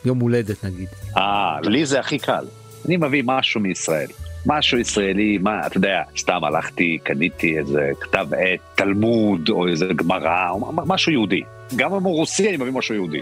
יום 0.05 0.19
הולדת 0.19 0.65
נגיד. 0.65 0.87
אה, 1.17 1.61
לי 1.61 1.85
זה 1.85 1.99
הכי 1.99 2.19
קל. 2.19 2.45
אני 2.85 2.97
מביא 2.97 3.23
משהו 3.25 3.61
מישראל. 3.61 4.07
משהו 4.45 4.77
ישראלי, 4.77 5.37
מה, 5.37 5.67
אתה 5.67 5.77
יודע, 5.77 6.01
סתם 6.17 6.43
הלכתי, 6.43 6.97
קניתי 7.03 7.57
איזה 7.57 7.89
כתב 7.99 8.27
עת, 8.37 8.59
תלמוד, 8.75 9.49
או 9.49 9.67
איזה 9.67 9.85
גמרא, 9.95 10.49
או 10.49 10.71
משהו 10.73 11.11
יהודי. 11.11 11.41
גם 11.75 11.93
אם 11.93 12.03
הוא 12.03 12.15
רוסי, 12.15 12.49
אני 12.49 12.57
מביא 12.57 12.71
משהו 12.71 12.95
יהודי. 12.95 13.21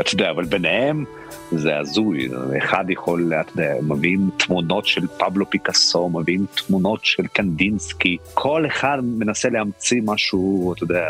אתה 0.00 0.14
יודע, 0.14 0.30
אבל 0.30 0.44
ביניהם 0.44 1.04
זה 1.52 1.78
הזוי, 1.78 2.28
אחד 2.58 2.84
יכול, 2.88 3.32
אתה 3.40 3.52
יודע, 3.52 3.74
מביאים 3.82 4.30
תמונות 4.36 4.86
של 4.86 5.06
פבלו 5.06 5.50
פיקאסו, 5.50 6.08
מביאים 6.08 6.46
תמונות 6.66 7.04
של 7.04 7.26
קנדינסקי, 7.26 8.16
כל 8.34 8.66
אחד 8.66 8.98
מנסה 9.02 9.48
להמציא 9.48 10.02
משהו, 10.04 10.72
אתה 10.76 10.84
יודע, 10.84 11.04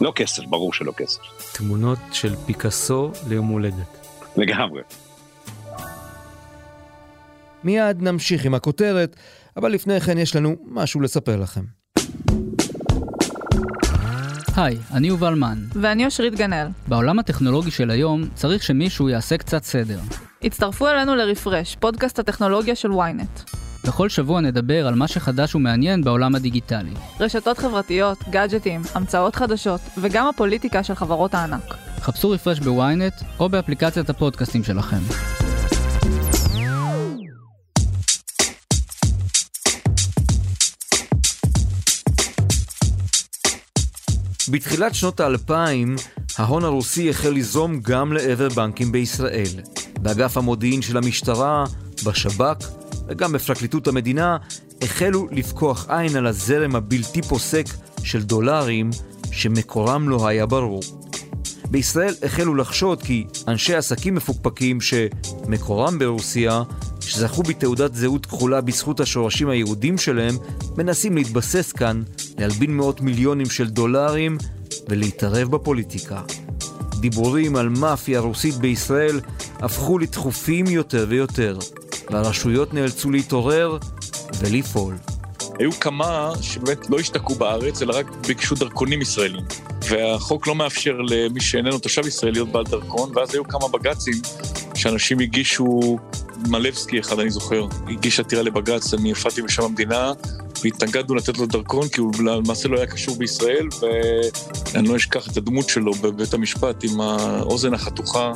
לא 0.00 0.12
כסף, 0.16 0.42
ברור 0.44 0.72
שלא 0.72 0.92
כסף. 0.96 1.20
תמונות 1.52 1.98
של 2.12 2.36
פיקאסו 2.46 3.10
ליום 3.28 3.46
הולדת. 3.46 4.06
לגמרי. 4.36 4.82
מיד 7.64 8.02
נמשיך 8.02 8.44
עם 8.44 8.54
הכותרת, 8.54 9.16
אבל 9.56 9.72
לפני 9.72 10.00
כן 10.00 10.18
יש 10.18 10.36
לנו 10.36 10.56
משהו 10.68 11.00
לספר 11.00 11.36
לכם. 11.36 11.62
היי, 14.56 14.78
אני 14.92 15.08
יובל 15.08 15.34
מן. 15.34 15.58
ואני 15.72 16.04
אושרית 16.04 16.34
גנאל. 16.34 16.66
בעולם 16.88 17.18
הטכנולוגי 17.18 17.70
של 17.70 17.90
היום 17.90 18.24
צריך 18.34 18.62
שמישהו 18.62 19.08
יעשה 19.08 19.36
קצת 19.36 19.64
סדר. 19.64 19.98
הצטרפו 20.42 20.88
אלינו 20.88 21.14
לרפרש, 21.14 21.76
פודקאסט 21.80 22.18
הטכנולוגיה 22.18 22.74
של 22.74 22.90
ynet. 22.90 23.56
בכל 23.86 24.08
שבוע 24.08 24.40
נדבר 24.40 24.86
על 24.86 24.94
מה 24.94 25.08
שחדש 25.08 25.54
ומעניין 25.54 26.04
בעולם 26.04 26.34
הדיגיטלי. 26.34 26.94
רשתות 27.20 27.58
חברתיות, 27.58 28.18
גאדג'טים, 28.30 28.80
המצאות 28.94 29.36
חדשות, 29.36 29.80
וגם 29.98 30.26
הפוליטיקה 30.26 30.82
של 30.82 30.94
חברות 30.94 31.34
הענק. 31.34 31.74
חפשו 32.00 32.30
רפרש 32.30 32.58
בוויינט 32.58 33.14
או 33.40 33.48
באפליקציית 33.48 34.10
הפודקאסטים 34.10 34.64
שלכם. 34.64 35.41
בתחילת 44.52 44.94
שנות 44.94 45.20
האלפיים, 45.20 45.96
ההון 46.38 46.64
הרוסי 46.64 47.10
החל 47.10 47.30
לזרום 47.30 47.80
גם 47.80 48.12
לעבר 48.12 48.48
בנקים 48.48 48.92
בישראל. 48.92 49.46
באגף 50.00 50.36
המודיעין 50.36 50.82
של 50.82 50.96
המשטרה, 50.96 51.64
בשב"כ 52.04 52.68
וגם 53.08 53.32
בפרקליטות 53.32 53.88
המדינה 53.88 54.36
החלו 54.82 55.28
לפקוח 55.30 55.86
עין 55.90 56.16
על 56.16 56.26
הזרם 56.26 56.76
הבלתי 56.76 57.22
פוסק 57.22 57.64
של 58.04 58.22
דולרים 58.22 58.90
שמקורם 59.30 60.08
לא 60.08 60.26
היה 60.28 60.46
ברור. 60.46 60.82
בישראל 61.70 62.14
החלו 62.22 62.54
לחשוד 62.54 63.02
כי 63.02 63.26
אנשי 63.48 63.74
עסקים 63.74 64.14
מפוקפקים 64.14 64.78
שמקורם 64.80 65.98
ברוסיה, 65.98 66.62
שזכו 67.00 67.42
בתעודת 67.42 67.94
זהות 67.94 68.26
כחולה 68.26 68.60
בזכות 68.60 69.00
השורשים 69.00 69.48
היהודים 69.48 69.98
שלהם, 69.98 70.34
מנסים 70.76 71.16
להתבסס 71.16 71.72
כאן, 71.72 72.02
להלבין 72.38 72.76
מאות 72.76 73.00
מיליונים 73.00 73.50
של 73.50 73.70
דולרים 73.70 74.38
ולהתערב 74.88 75.50
בפוליטיקה. 75.50 76.22
דיבורים 77.00 77.56
על 77.56 77.68
מאפיה 77.68 78.20
רוסית 78.20 78.54
בישראל 78.54 79.20
הפכו 79.58 79.98
לתכופים 79.98 80.66
יותר 80.66 81.06
ויותר, 81.08 81.58
והרשויות 82.10 82.74
נאלצו 82.74 83.10
להתעורר 83.10 83.78
ולפעול. 84.38 84.94
היו 85.58 85.72
כמה 85.72 86.32
שבאמת 86.40 86.90
לא 86.90 86.98
השתקעו 86.98 87.34
בארץ, 87.34 87.82
אלא 87.82 87.98
רק 87.98 88.06
ביקשו 88.26 88.54
דרכונים 88.54 89.02
ישראלים. 89.02 89.44
והחוק 89.88 90.46
לא 90.46 90.54
מאפשר 90.54 90.92
למי 91.08 91.40
שאיננו 91.40 91.78
תושב 91.78 92.06
ישראלי 92.06 92.32
להיות 92.32 92.48
בעל 92.48 92.64
דרכון, 92.64 93.12
ואז 93.16 93.34
היו 93.34 93.44
כמה 93.48 93.68
בג"צים 93.68 94.14
שאנשים 94.74 95.20
הגישו, 95.20 95.98
מלבסקי 96.48 97.00
אחד 97.00 97.18
אני 97.18 97.30
זוכר, 97.30 97.66
הגיש 97.88 98.20
עתירה 98.20 98.42
לבג"ץ, 98.42 98.94
אני 98.94 99.10
הופעתי 99.10 99.42
בשם 99.42 99.62
המדינה, 99.62 100.12
והתנגדנו 100.62 101.14
לתת 101.14 101.38
לו 101.38 101.46
דרכון, 101.46 101.88
כי 101.88 102.00
הוא 102.00 102.12
למעשה 102.24 102.68
לא 102.68 102.76
היה 102.76 102.86
קשור 102.86 103.16
בישראל, 103.16 103.68
ואני 104.74 104.88
לא 104.88 104.96
אשכח 104.96 105.32
את 105.32 105.36
הדמות 105.36 105.68
שלו 105.68 105.92
בבית 105.92 106.34
המשפט 106.34 106.84
עם 106.84 107.00
האוזן 107.00 107.74
החתוכה, 107.74 108.32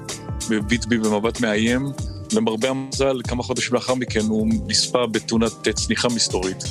מביט 0.51 0.85
בי 0.85 0.99
במבט 0.99 1.41
מאיים. 1.41 1.87
למרבה 2.33 2.71
המזל, 2.71 3.21
כמה 3.29 3.43
חודשים 3.43 3.75
לאחר 3.75 3.95
מכן 3.95 4.21
הוא 4.29 4.49
נספה 4.67 5.07
בתאונת 5.07 5.69
צניחה 5.75 6.09
מסתורית. 6.09 6.65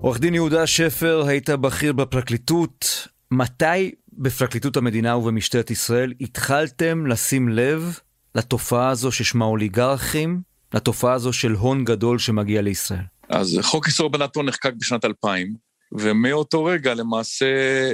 עורך 0.00 0.20
דין 0.20 0.34
יהודה 0.34 0.66
שפר, 0.66 1.24
היית 1.26 1.50
בכיר 1.50 1.92
בפרקליטות. 1.92 3.08
מתי 3.30 3.90
בפרקליטות 4.12 4.76
המדינה 4.76 5.16
ובמשטרת 5.16 5.70
ישראל 5.70 6.12
התחלתם 6.20 7.06
לשים 7.06 7.48
לב 7.48 7.98
לתופעה 8.34 8.88
הזו 8.88 9.12
ששמה 9.12 9.44
אוליגרכים, 9.44 10.40
לתופעה 10.74 11.12
הזו 11.12 11.32
של 11.32 11.52
הון 11.52 11.84
גדול 11.84 12.18
שמגיע 12.18 12.62
לישראל? 12.62 13.04
אז 13.28 13.58
חוק 13.62 13.86
איסור 13.86 14.06
הלבנת 14.06 14.36
הון 14.36 14.46
נחקק 14.46 14.72
בשנת 14.78 15.04
2000, 15.04 15.54
ומאותו 15.92 16.64
רגע 16.64 16.94
למעשה 16.94 17.46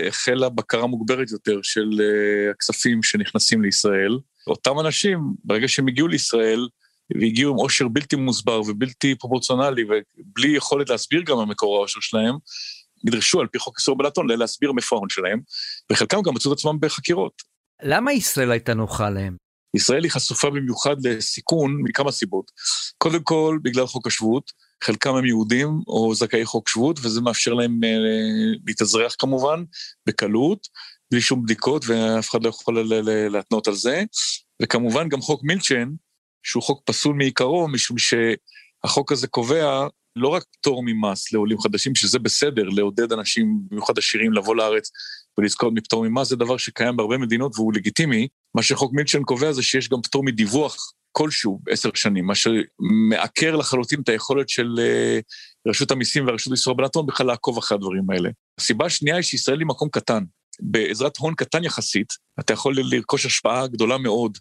החלה 0.08 0.48
בקרה 0.48 0.86
מוגברת 0.86 1.30
יותר 1.30 1.60
של 1.62 1.90
uh, 1.90 2.50
הכספים 2.50 3.02
שנכנסים 3.02 3.62
לישראל. 3.62 4.18
אותם 4.46 4.80
אנשים, 4.80 5.18
ברגע 5.44 5.68
שהם 5.68 5.88
הגיעו 5.88 6.08
לישראל, 6.08 6.68
והגיעו 7.20 7.52
עם 7.52 7.56
עושר 7.56 7.88
בלתי 7.88 8.16
מוסבר 8.16 8.60
ובלתי 8.60 9.14
פרופורציונלי, 9.14 9.84
ובלי 9.84 10.48
יכולת 10.48 10.90
להסביר 10.90 11.22
גם 11.22 11.38
על 11.38 11.44
מקור 11.44 11.76
העושר 11.76 12.00
שלהם, 12.00 12.34
נדרשו 13.04 13.40
על 13.40 13.46
פי 13.46 13.58
חוק 13.58 13.78
איסור 13.78 13.98
בלטון 13.98 14.26
להסביר 14.30 14.72
מאיפה 14.72 14.96
ההון 14.96 15.08
שלהם, 15.08 15.40
וחלקם 15.92 16.22
גם 16.22 16.34
מצאו 16.34 16.52
את 16.52 16.58
עצמם 16.58 16.76
בחקירות. 16.80 17.42
למה 17.82 18.12
ישראל 18.12 18.50
הייתה 18.50 18.74
נוחה 18.74 19.10
להם? 19.10 19.36
ישראל 19.74 20.04
היא 20.04 20.12
חשופה 20.12 20.50
במיוחד 20.50 21.06
לסיכון 21.06 21.76
מכמה 21.82 22.12
סיבות. 22.12 22.50
קודם 22.98 23.22
כל, 23.22 23.58
בגלל 23.62 23.86
חוק 23.86 24.06
השבות, 24.06 24.52
חלקם 24.84 25.14
הם 25.14 25.24
יהודים 25.24 25.80
או 25.86 26.14
זכאי 26.14 26.44
חוק 26.44 26.68
שבות, 26.68 26.98
וזה 27.02 27.20
מאפשר 27.20 27.54
להם 27.54 27.84
אה, 27.84 27.88
להתאזרח 28.66 29.14
כמובן, 29.18 29.64
בקלות, 30.06 30.68
בלי 31.10 31.20
שום 31.20 31.42
בדיקות, 31.42 31.84
ואף 31.86 32.30
אחד 32.30 32.44
לא 32.44 32.48
יכול 32.48 32.92
להתנות 33.30 33.68
על 33.68 33.74
זה. 33.74 34.02
וכמובן 34.62 35.08
גם 35.08 35.20
חוק 35.20 35.42
מילצ'ן, 35.44 35.88
שהוא 36.42 36.62
חוק 36.62 36.82
פסול 36.84 37.16
מעיקרו, 37.16 37.68
משום 37.68 37.96
שהחוק 37.98 39.12
הזה 39.12 39.26
קובע 39.26 39.86
לא 40.16 40.28
רק 40.28 40.44
פטור 40.52 40.82
ממס 40.84 41.32
לעולים 41.32 41.60
חדשים, 41.60 41.94
שזה 41.94 42.18
בסדר, 42.18 42.62
לעודד 42.62 43.12
אנשים, 43.12 43.58
במיוחד 43.70 43.98
עשירים, 43.98 44.32
לבוא 44.32 44.56
לארץ 44.56 44.90
ולזכות 45.38 45.72
מפטור 45.74 46.08
ממס, 46.08 46.28
זה 46.28 46.36
דבר 46.36 46.56
שקיים 46.56 46.96
בהרבה 46.96 47.18
מדינות 47.18 47.52
והוא 47.54 47.72
לגיטימי. 47.74 48.28
מה 48.54 48.62
שחוק 48.62 48.92
מילצ'ן 48.92 49.22
קובע 49.22 49.52
זה 49.52 49.62
שיש 49.62 49.88
גם 49.88 50.02
פטור 50.02 50.24
מדיווח 50.24 50.76
כלשהו 51.12 51.60
עשר 51.68 51.90
שנים, 51.94 52.26
מה 52.26 52.34
שמעקר 52.34 53.56
לחלוטין 53.56 54.00
את 54.00 54.08
היכולת 54.08 54.48
של 54.48 54.74
אה, 54.78 55.18
רשות 55.68 55.90
המיסים 55.90 56.26
והרשות 56.26 56.50
לאיסור 56.50 56.74
הלבנת 56.78 56.94
הון 56.94 57.06
בכלל 57.06 57.26
לעקוב 57.26 57.58
אחרי 57.58 57.76
הדברים 57.76 58.10
האלה. 58.10 58.30
הסיבה 58.58 58.86
השנייה 58.86 59.16
היא 59.16 59.22
שישראל 59.22 59.58
היא 59.58 59.66
מקום 59.66 59.88
קטן. 59.88 60.24
בעזרת 60.60 61.16
הון 61.16 61.34
קטן 61.34 61.64
יחסית, 61.64 62.12
אתה 62.40 62.52
יכול 62.52 62.76
לרכוש 62.76 63.26
השפעה 63.26 63.66
גדולה 63.66 63.98
מאוד. 63.98 64.38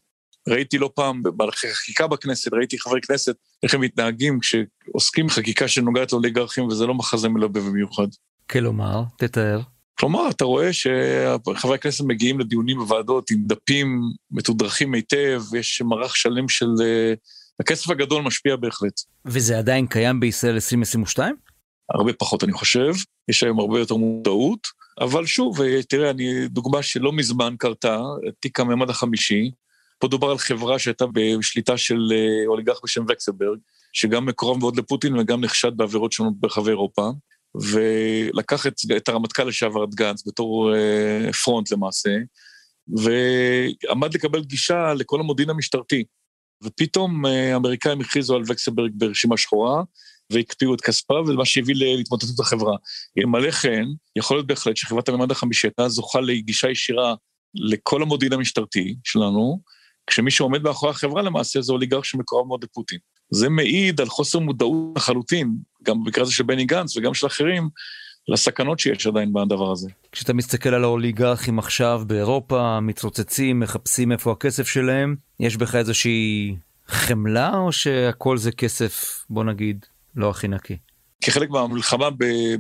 ראיתי 0.48 0.78
לא 0.78 0.90
פעם 0.96 1.24
במהלכי 1.24 1.74
חקיקה 1.74 2.08
בכנסת, 2.08 2.54
ראיתי 2.54 2.80
חברי 2.80 3.02
כנסת, 3.02 3.36
איך 3.64 3.74
הם 3.74 3.82
מתנהגים 3.82 4.40
כשעוסקים 4.40 5.28
בחקיקה 5.28 5.68
שנוגעת 5.68 6.12
לאוליגרכים, 6.12 6.68
וזה 6.68 6.86
לא 6.86 6.94
מחזה 6.94 7.30
מלווה 7.30 7.62
במיוחד. 7.62 8.08
כלומר, 8.50 9.04
תתאר. 9.18 9.60
כלומר, 10.00 10.30
אתה 10.30 10.46
רואה 10.46 10.74
שחברי 10.74 11.76
הכנסת 11.76 12.04
מגיעים 12.04 12.40
לדיונים 12.40 12.78
בוועדות 12.78 13.32
עם 13.32 13.40
דפים 13.46 14.02
מתודרכים 14.32 14.94
היטב, 14.94 15.42
יש 15.56 15.82
מערך 15.82 16.18
שלם 16.18 16.50
של... 16.50 16.68
אה, 16.82 17.14
הכסף 17.60 17.90
הגדול 17.90 18.24
משפיע 18.24 18.56
בהחלט. 18.56 19.02
וזה 19.26 19.58
עדיין 19.58 19.88
קיים 19.88 20.20
בישראל 20.20 20.54
2022? 20.54 21.36
הרבה 21.90 22.14
פחות, 22.14 22.44
אני 22.44 22.54
חושב. 22.54 22.94
יש 23.30 23.44
היום 23.44 23.60
הרבה 23.60 23.80
יותר 23.80 23.96
מודעות, 23.96 24.68
אבל 25.02 25.26
שוב, 25.26 25.62
אה, 25.62 25.84
תראה, 25.84 26.10
אני, 26.10 26.48
דוגמה 26.48 26.84
שלא 26.84 27.12
מזמן 27.14 27.56
קרתה, 27.60 28.02
תיק 28.40 28.60
הממד 28.60 28.90
החמישי, 28.90 29.52
פה 30.00 30.08
דובר 30.08 30.32
על 30.32 30.38
חברה 30.38 30.80
שהייתה 30.80 31.06
בשליטה 31.14 31.78
של 31.78 32.00
אה, 32.12 32.48
אוליגרך 32.48 32.80
בשם 32.84 33.06
וקסלברג, 33.10 33.60
שגם 33.94 34.26
מקורב 34.26 34.60
מאוד 34.60 34.78
לפוטין 34.78 35.18
וגם 35.18 35.42
נחשד 35.42 35.72
בעבירות 35.78 36.12
שונות 36.12 36.34
ברחבי 36.40 36.70
אירופה. 36.70 37.10
ולקח 37.62 38.68
את, 38.68 38.74
את 38.98 39.10
הרמטכ"ל 39.10 39.44
לשעבר, 39.44 39.84
את 39.84 39.96
גנץ, 39.96 40.28
בתור 40.28 40.76
אה, 40.76 41.34
פרונט 41.34 41.72
למעשה, 41.72 42.10
ועמד 42.88 44.14
לקבל 44.14 44.44
גישה 44.44 44.94
לכל 44.94 45.20
המודיעין 45.20 45.50
המשטרתי. 45.50 46.04
ופתאום 46.64 47.26
אה, 47.26 47.54
האמריקאים 47.54 48.02
הכריזו 48.02 48.36
על 48.36 48.44
וקסלברג 48.48 48.92
ברשימה 48.96 49.38
שחורה, 49.38 49.84
והקפיאו 50.30 50.76
את 50.76 50.82
כספה, 50.82 51.14
ומה 51.14 51.46
שהביא 51.46 51.76
להתמוטטות 51.76 52.40
החברה. 52.40 52.78
אלמלא 53.20 53.52
כן, 53.52 53.84
יכול 54.16 54.38
להיות 54.38 54.48
בהחלט 54.48 54.78
שחברת 54.78 55.10
הממד 55.10 55.32
החמישי 55.32 55.68
הייתה 55.68 55.90
זוכה 55.90 56.22
לגישה 56.22 56.70
ישירה 56.70 57.16
לכל 57.56 58.02
המודיעין 58.02 58.34
המשטרתי 58.34 58.96
שלנו, 59.04 59.62
כשמי 60.08 60.32
שעומד 60.32 60.62
מאחורי 60.62 60.92
החברה 60.92 61.22
למעשה 61.22 61.62
זה 61.62 61.74
אוליגרך 61.74 62.06
שמקורב 62.06 62.48
מאוד 62.48 62.64
לפוטין. 62.64 63.00
זה 63.32 63.50
מעיד 63.50 64.02
על 64.02 64.08
חוסר 64.08 64.40
מודעות 64.40 64.98
לחלוטין, 64.98 65.52
גם 65.84 66.04
במקרה 66.04 66.24
הזה 66.24 66.32
של 66.32 66.44
בני 66.44 66.66
גנץ 66.66 66.98
וגם 66.98 67.14
של 67.14 67.28
אחרים, 67.28 67.70
לסכנות 68.28 68.80
שיש 68.80 69.08
עדיין 69.08 69.34
בדבר 69.34 69.72
הזה. 69.72 69.90
כשאתה 70.12 70.34
מסתכל 70.34 70.70
על 70.70 70.84
האוליגרכים 70.84 71.60
עכשיו 71.60 72.02
באירופה, 72.08 72.80
מתרוצצים, 72.80 73.60
מחפשים 73.60 74.12
איפה 74.12 74.32
הכסף 74.32 74.68
שלהם, 74.68 75.16
יש 75.40 75.58
בך 75.58 75.76
איזושהי 75.76 76.56
חמלה 76.88 77.58
או 77.58 77.72
שהכל 77.72 78.38
זה 78.38 78.52
כסף, 78.52 79.26
בוא 79.30 79.44
נגיד, 79.44 79.86
לא 80.16 80.30
הכי 80.30 80.48
נקי? 80.48 80.78
כחלק 81.26 81.50
מהמלחמה 81.50 82.10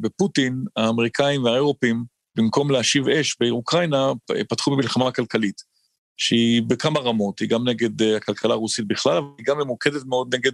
בפוטין, 0.02 0.64
האמריקאים 0.76 1.44
והאירופים, 1.44 2.04
במקום 2.36 2.72
להשיב 2.72 3.10
אש 3.10 3.38
באוקראינה, 3.40 4.12
פתחו 4.50 4.72
במלחמה 4.72 5.12
כלכלית. 5.12 5.73
שהיא 6.18 6.62
בכמה 6.68 7.00
רמות, 7.00 7.40
היא 7.40 7.50
גם 7.50 7.68
נגד 7.68 8.02
אה, 8.02 8.18
הכלכלה 8.18 8.54
הרוסית 8.54 8.88
בכלל, 8.88 9.18
אבל 9.18 9.28
היא 9.38 9.46
גם 9.46 9.58
ממוקדת 9.58 10.06
מאוד 10.06 10.36
נגד 10.36 10.52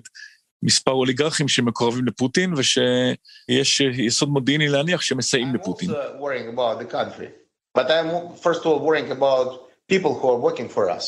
מספר 0.63 0.91
אוליגרכים 0.91 1.47
שמקורבים 1.47 2.05
לפוטין, 2.05 2.53
ושיש 2.53 3.81
אה, 3.81 3.87
יסוד 3.87 4.29
מודיעיני 4.29 4.67
להניח 4.67 5.01
שמסייעים 5.01 5.55
לפוטין. 5.55 5.89
But 7.77 7.87
I'm 7.91 8.09
first 8.45 8.61
of 8.61 8.67
all 8.71 8.79
worrying 8.87 9.11
about 9.11 9.47
people 9.93 10.13
who 10.19 10.27
are 10.33 10.39
working 10.47 10.69
for 10.75 10.89
us. 10.97 11.05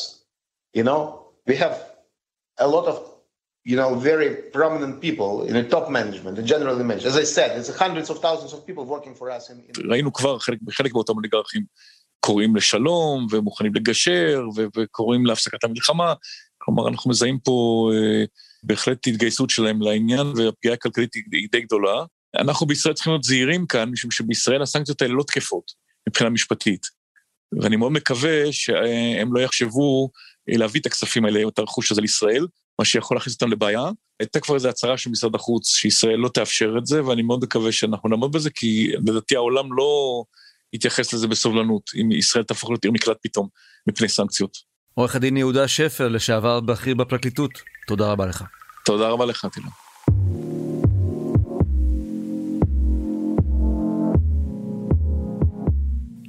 You 0.78 0.84
know, 0.88 1.02
we 1.50 1.56
have 1.64 1.76
a 2.66 2.68
lot 2.76 2.86
of, 2.92 2.98
you 3.72 3.76
know, 3.80 3.90
very 3.96 4.30
prominent 4.58 4.96
people 5.02 5.32
in 5.50 5.54
the 5.60 5.66
top 5.76 5.90
management, 5.90 6.34
the 6.42 6.48
general 6.54 6.76
management. 6.90 7.14
As 7.14 7.18
I 7.24 7.28
said, 7.38 7.50
it's 7.58 7.70
hundreds 7.86 8.10
of 8.14 8.18
thousands 8.26 8.52
of 8.56 8.60
people 8.68 8.84
working 8.86 9.16
for 9.16 9.28
us. 9.32 9.50
In, 9.50 9.58
in... 9.68 9.90
ראינו 9.90 10.14
כבר 10.14 10.40
חלק, 10.40 10.60
חלק 10.72 10.94
מאותם 10.94 11.14
אוליגרכים 11.14 11.64
קוראים 12.26 12.56
לשלום 12.56 13.28
ומוכנים 13.32 13.76
לגשר 13.76 14.44
וקוראים 14.78 15.26
להפסקת 15.26 15.64
המלחמה. 15.64 16.14
כלומר, 16.58 16.88
אנחנו 16.88 17.10
מזהים 17.10 17.40
פה 17.40 17.90
אה, 17.94 18.24
בהחלט 18.64 19.08
התגייסות 19.08 19.50
שלהם 19.50 19.82
לעניין, 19.82 20.28
והפגיעה 20.28 20.74
הכלכלית 20.74 21.14
היא 21.14 21.48
די 21.52 21.62
גדולה. 21.62 22.04
אנחנו 22.40 22.66
בישראל 22.68 22.94
צריכים 22.94 23.14
להיות 23.14 23.24
זהירים 23.24 23.66
כאן, 23.66 23.90
משום 23.90 24.12
שבישראל 24.12 24.62
הסנקציות 24.62 25.02
האלה 25.02 25.14
לא 25.14 25.24
תקפות 25.24 25.72
מבחינה 26.10 26.30
משפטית. 26.30 26.82
ואני 27.62 27.76
מאוד 27.76 27.92
מקווה 27.92 28.52
שהם 28.52 29.34
לא 29.34 29.40
יחשבו 29.40 30.10
אה, 30.50 30.58
להביא 30.58 30.82
את 30.82 30.86
הכספים 30.86 31.26
האלה, 31.26 31.48
את 31.48 31.60
הרכוש 31.60 31.92
הזה 31.92 32.02
לישראל, 32.02 32.48
מה 32.80 32.86
שיכול 32.86 33.18
להכניס 33.18 33.34
אותם 33.34 33.52
לבעיה. 33.52 33.90
הייתה 34.20 34.40
כבר 34.40 34.56
איזו 34.56 34.70
הצהרה 34.70 34.98
של 34.98 35.10
משרד 35.10 35.36
החוץ 35.36 35.68
שישראל 35.68 36.16
לא 36.16 36.30
תאפשר 36.30 36.76
את 36.78 36.86
זה, 36.86 37.06
ואני 37.06 37.22
מאוד 37.22 37.44
מקווה 37.44 37.72
שאנחנו 37.72 38.10
נעמוד 38.10 38.32
בזה, 38.32 38.50
כי 38.50 38.92
לדעתי 39.08 39.36
העולם 39.36 39.74
לא... 39.74 40.24
יתייחס 40.74 41.14
לזה 41.14 41.28
בסובלנות, 41.28 41.92
אם 42.02 42.12
ישראל 42.12 42.44
תהפוך 42.44 42.70
להיות 42.70 42.84
עיר 42.84 42.92
מקלט 42.92 43.18
פתאום 43.24 43.48
מפני 43.88 44.08
סנקציות. 44.08 44.58
עורך 44.94 45.16
הדין 45.16 45.38
יהודה 45.38 45.68
שפר, 45.68 46.08
לשעבר 46.08 46.60
בכיר 46.60 46.96
בפרקליטות, 46.96 47.52
תודה 47.88 48.12
רבה 48.12 48.26
לך. 48.26 48.44
תודה 48.86 49.10
רבה 49.10 49.26
לך, 49.26 49.46
תילה. 49.54 49.68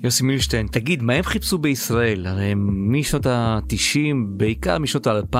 יוסי 0.04 0.24
מילשטיין, 0.24 0.66
תגיד, 0.66 1.02
מה 1.02 1.12
הם 1.12 1.22
חיפשו 1.22 1.58
בישראל? 1.58 2.26
הרי 2.26 2.44
הם 2.44 2.92
משנות 2.92 3.26
ה-90, 3.26 4.14
בעיקר 4.36 4.78
משנות 4.78 5.06
ה-2000, 5.06 5.36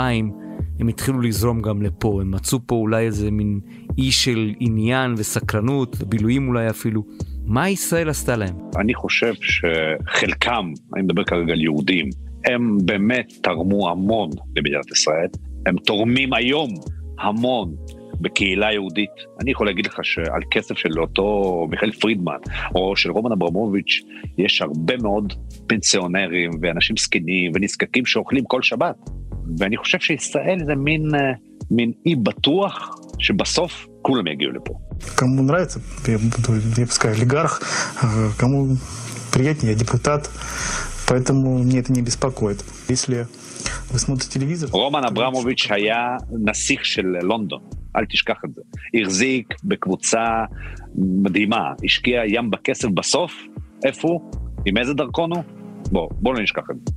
הם 0.80 0.88
התחילו 0.88 1.20
לזרום 1.20 1.62
גם 1.62 1.82
לפה, 1.82 2.18
הם 2.20 2.30
מצאו 2.30 2.58
פה 2.66 2.74
אולי 2.74 3.06
איזה 3.06 3.30
מין 3.30 3.60
אי 3.98 4.12
של 4.12 4.52
עניין 4.60 5.14
וסקרנות, 5.16 5.96
בילויים 5.96 6.48
אולי 6.48 6.70
אפילו. 6.70 7.04
מה 7.52 7.68
ישראל 7.68 8.08
עשתה 8.08 8.36
להם? 8.36 8.56
אני 8.76 8.94
חושב 8.94 9.32
שחלקם, 9.34 10.72
אני 10.94 11.02
מדבר 11.02 11.24
כרגע 11.24 11.52
על 11.52 11.60
יהודים, 11.60 12.10
הם 12.46 12.78
באמת 12.84 13.32
תרמו 13.42 13.90
המון 13.90 14.30
למדינת 14.56 14.90
ישראל, 14.90 15.28
הם 15.66 15.76
תורמים 15.76 16.34
היום 16.34 16.70
המון 17.18 17.74
בקהילה 18.20 18.72
יהודית. 18.72 19.10
אני 19.40 19.50
יכול 19.50 19.66
להגיד 19.66 19.86
לך 19.86 19.98
שעל 20.02 20.42
כסף 20.50 20.78
של 20.78 21.00
אותו 21.00 21.66
מיכאל 21.70 21.92
פרידמן, 21.92 22.38
או 22.74 22.96
של 22.96 23.10
רומן 23.10 23.32
אברמוביץ', 23.32 24.00
יש 24.38 24.62
הרבה 24.62 24.96
מאוד 24.96 25.32
פנסיונרים 25.66 26.50
ואנשים 26.62 26.96
זקנים 26.96 27.52
ונזקקים 27.54 28.06
שאוכלים 28.06 28.44
כל 28.44 28.62
שבת. 28.62 28.96
ואני 29.58 29.76
חושב 29.76 30.00
שישראל 30.00 30.58
זה 30.66 30.74
מין, 30.74 31.14
אה, 31.14 31.32
מין 31.70 31.92
אי 32.06 32.16
בטוח 32.16 32.96
שבסוף 33.18 33.86
כולם 34.01 34.27
יגיעו 34.27 34.51
לפה. 34.51 34.73
Кому 35.15 35.43
нравится, 35.43 35.79
я 36.07 36.17
буду, 36.17 36.53
я 36.77 36.85
пускай 36.87 37.11
олигарх, 37.11 37.61
кому 38.37 38.77
приятнее, 39.31 39.73
я 39.73 39.77
депутат, 39.77 40.29
поэтому 41.07 41.59
мне 41.59 41.79
это 41.79 41.93
не 41.93 42.01
беспокоит. 42.01 42.63
Если 42.89 43.27
вы 43.91 43.99
смотрите 43.99 44.39
телевизор... 44.39 44.69
רומן 44.71 45.03
אברמוביץ' 45.05 45.67
היה 45.69 46.17
נסיך 46.31 46.85
של 46.85 47.05
לונדון, 47.21 47.61
אל 47.95 48.05
תשכח 48.05 48.37
את 48.45 48.53
זה. 48.55 48.61
החזיק 49.01 49.47
בקבוצה 49.63 50.45
מדהימה, 50.95 51.73
השקיע 51.85 52.21
ים 52.25 52.51
בכסף 52.51 52.87
בסוף, 52.87 53.31
איפה 53.85 54.07
הוא? 54.07 54.31
עם 54.65 54.77
איזה 54.77 54.93
דרכון 54.93 55.31
הוא? 55.31 55.43
בוא, 55.91 56.09
בוא 56.11 56.33
לא 56.33 56.41
נשכח 56.43 56.63
את 56.71 56.75
זה. 56.75 56.93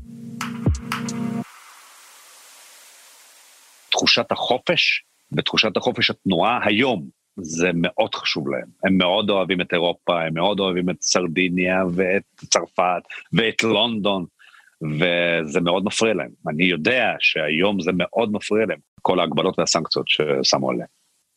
תחושת 3.90 4.32
החופש 4.32 5.04
ותחושת 5.31 5.77
החופש 5.77 6.09
התנועה 6.09 6.59
היום, 6.65 7.09
זה 7.37 7.69
מאוד 7.73 8.15
חשוב 8.15 8.49
להם. 8.49 8.67
הם 8.83 8.97
מאוד 8.97 9.29
אוהבים 9.29 9.61
את 9.61 9.73
אירופה, 9.73 10.21
הם 10.21 10.33
מאוד 10.33 10.59
אוהבים 10.59 10.89
את 10.89 11.01
סרדיניה 11.01 11.83
ואת 11.95 12.23
צרפת 12.49 13.01
ואת 13.33 13.63
לונדון, 13.63 14.25
וזה 14.81 15.61
מאוד 15.61 15.85
מפריע 15.85 16.13
להם. 16.13 16.29
אני 16.49 16.63
יודע 16.63 17.13
שהיום 17.19 17.81
זה 17.81 17.91
מאוד 17.93 18.31
מפריע 18.31 18.65
להם, 18.65 18.79
כל 19.01 19.19
ההגבלות 19.19 19.59
והסנקציות 19.59 20.05
ששמו 20.07 20.71
עליהם. 20.71 20.87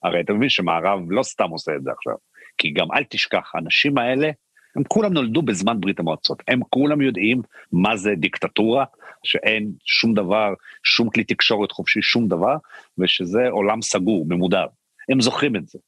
הרי 0.02 0.20
אתה 0.20 0.32
מבין 0.32 0.48
שמערב 0.48 1.00
לא 1.10 1.22
סתם 1.22 1.50
עושה 1.50 1.72
את 1.76 1.82
זה 1.82 1.90
עכשיו. 1.90 2.14
כי 2.58 2.70
גם 2.70 2.86
אל 2.92 3.04
תשכח, 3.10 3.50
האנשים 3.54 3.98
האלה, 3.98 4.30
הם 4.76 4.82
כולם 4.88 5.12
נולדו 5.12 5.42
בזמן 5.42 5.80
ברית 5.80 6.00
המועצות, 6.00 6.42
הם 6.48 6.60
כולם 6.70 7.00
יודעים 7.00 7.42
מה 7.72 7.96
זה 7.96 8.10
דיקטטורה, 8.16 8.84
שאין 9.22 9.72
שום 9.84 10.14
דבר, 10.14 10.54
שום 10.82 11.10
כלי 11.10 11.24
תקשורת 11.24 11.72
חופשי, 11.72 12.02
שום 12.02 12.28
דבר, 12.28 12.56
ושזה 12.98 13.48
עולם 13.50 13.82
סגור, 13.82 14.26
ממודר. 14.28 14.66
הם 15.08 15.20
זוכרים 15.20 15.56
את 15.56 15.68
זה, 15.68 15.78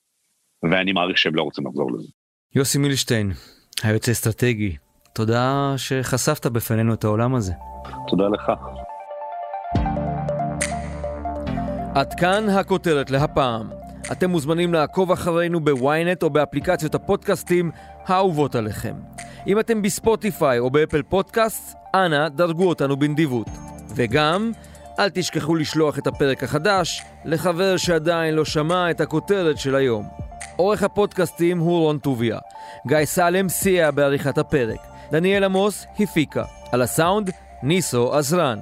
ואני 0.63 0.93
מעריך 0.93 1.19
שהם 1.19 1.35
לא 1.35 1.43
רוצים 1.43 1.67
לחזור 1.67 1.93
לזה. 1.93 2.09
יוסי 2.55 2.79
מילשטיין, 2.79 3.33
היועץ 3.83 4.09
האסטרטגי, 4.09 4.77
תודה 5.15 5.75
שחשפת 5.77 6.47
בפנינו 6.47 6.95
את 6.95 7.05
העולם 7.05 7.35
הזה. 7.35 7.53
תודה 8.09 8.29
לך. 8.29 8.53
עד 11.95 12.15
כאן 12.15 12.49
הכותרת 12.49 13.11
להפעם. 13.11 13.71
אתם 14.13 14.31
מוזמנים 14.31 14.73
לעקוב 14.73 15.13
אחרינו 15.13 15.61
בוויינט 15.61 16.23
או 16.23 16.31
באפליקציות 16.31 16.95
הפודקאסטים 16.95 17.71
האהובות 18.11 18.55
עליכם. 18.55 18.95
אם 19.47 19.61
אתם 19.61 19.83
בספוטיפיי 19.83 20.59
או 20.59 20.71
באפל 20.71 21.03
פודקאסט, 21.03 21.75
אנא 21.95 22.29
דרגו 22.29 22.69
אותנו 22.69 22.97
בנדיבות. 22.97 23.47
וגם, 23.95 24.53
אל 24.99 25.09
תשכחו 25.09 25.55
לשלוח 25.55 25.99
את 25.99 26.07
הפרק 26.07 26.45
החדש 26.45 27.03
לחבר 27.25 27.77
שעדיין 27.77 28.35
לא 28.35 28.45
שמע 28.45 28.91
את 28.91 29.01
הכותרת 29.01 29.59
של 29.59 29.75
היום. 29.75 30.09
עורך 30.57 30.83
הפודקאסטים 30.83 31.59
הוא 31.59 31.79
רון 31.79 31.99
טוביה. 31.99 32.39
גיא 32.87 33.05
סלם 33.05 33.49
סייע 33.49 33.91
בעריכת 33.91 34.39
הפרק. 34.39 34.81
דניאל 35.13 35.45
עמוס 35.45 35.87
הפיקה. 36.01 36.45
על 36.73 36.83
הסאונד, 36.83 37.31
ניסו 37.63 38.15
עזרן. 38.15 38.59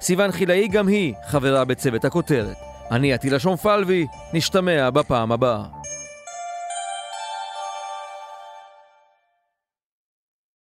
סיון 0.00 0.32
חילאי 0.32 0.68
גם 0.68 0.88
היא 0.88 1.14
חברה 1.26 1.64
בצוות 1.64 2.04
הכותרת. 2.04 2.56
אני 2.90 3.12
עטילה 3.12 3.38
שומפלבי, 3.38 4.06
נשתמע 4.32 4.90
בפעם 4.90 5.32
הבאה. 5.32 5.85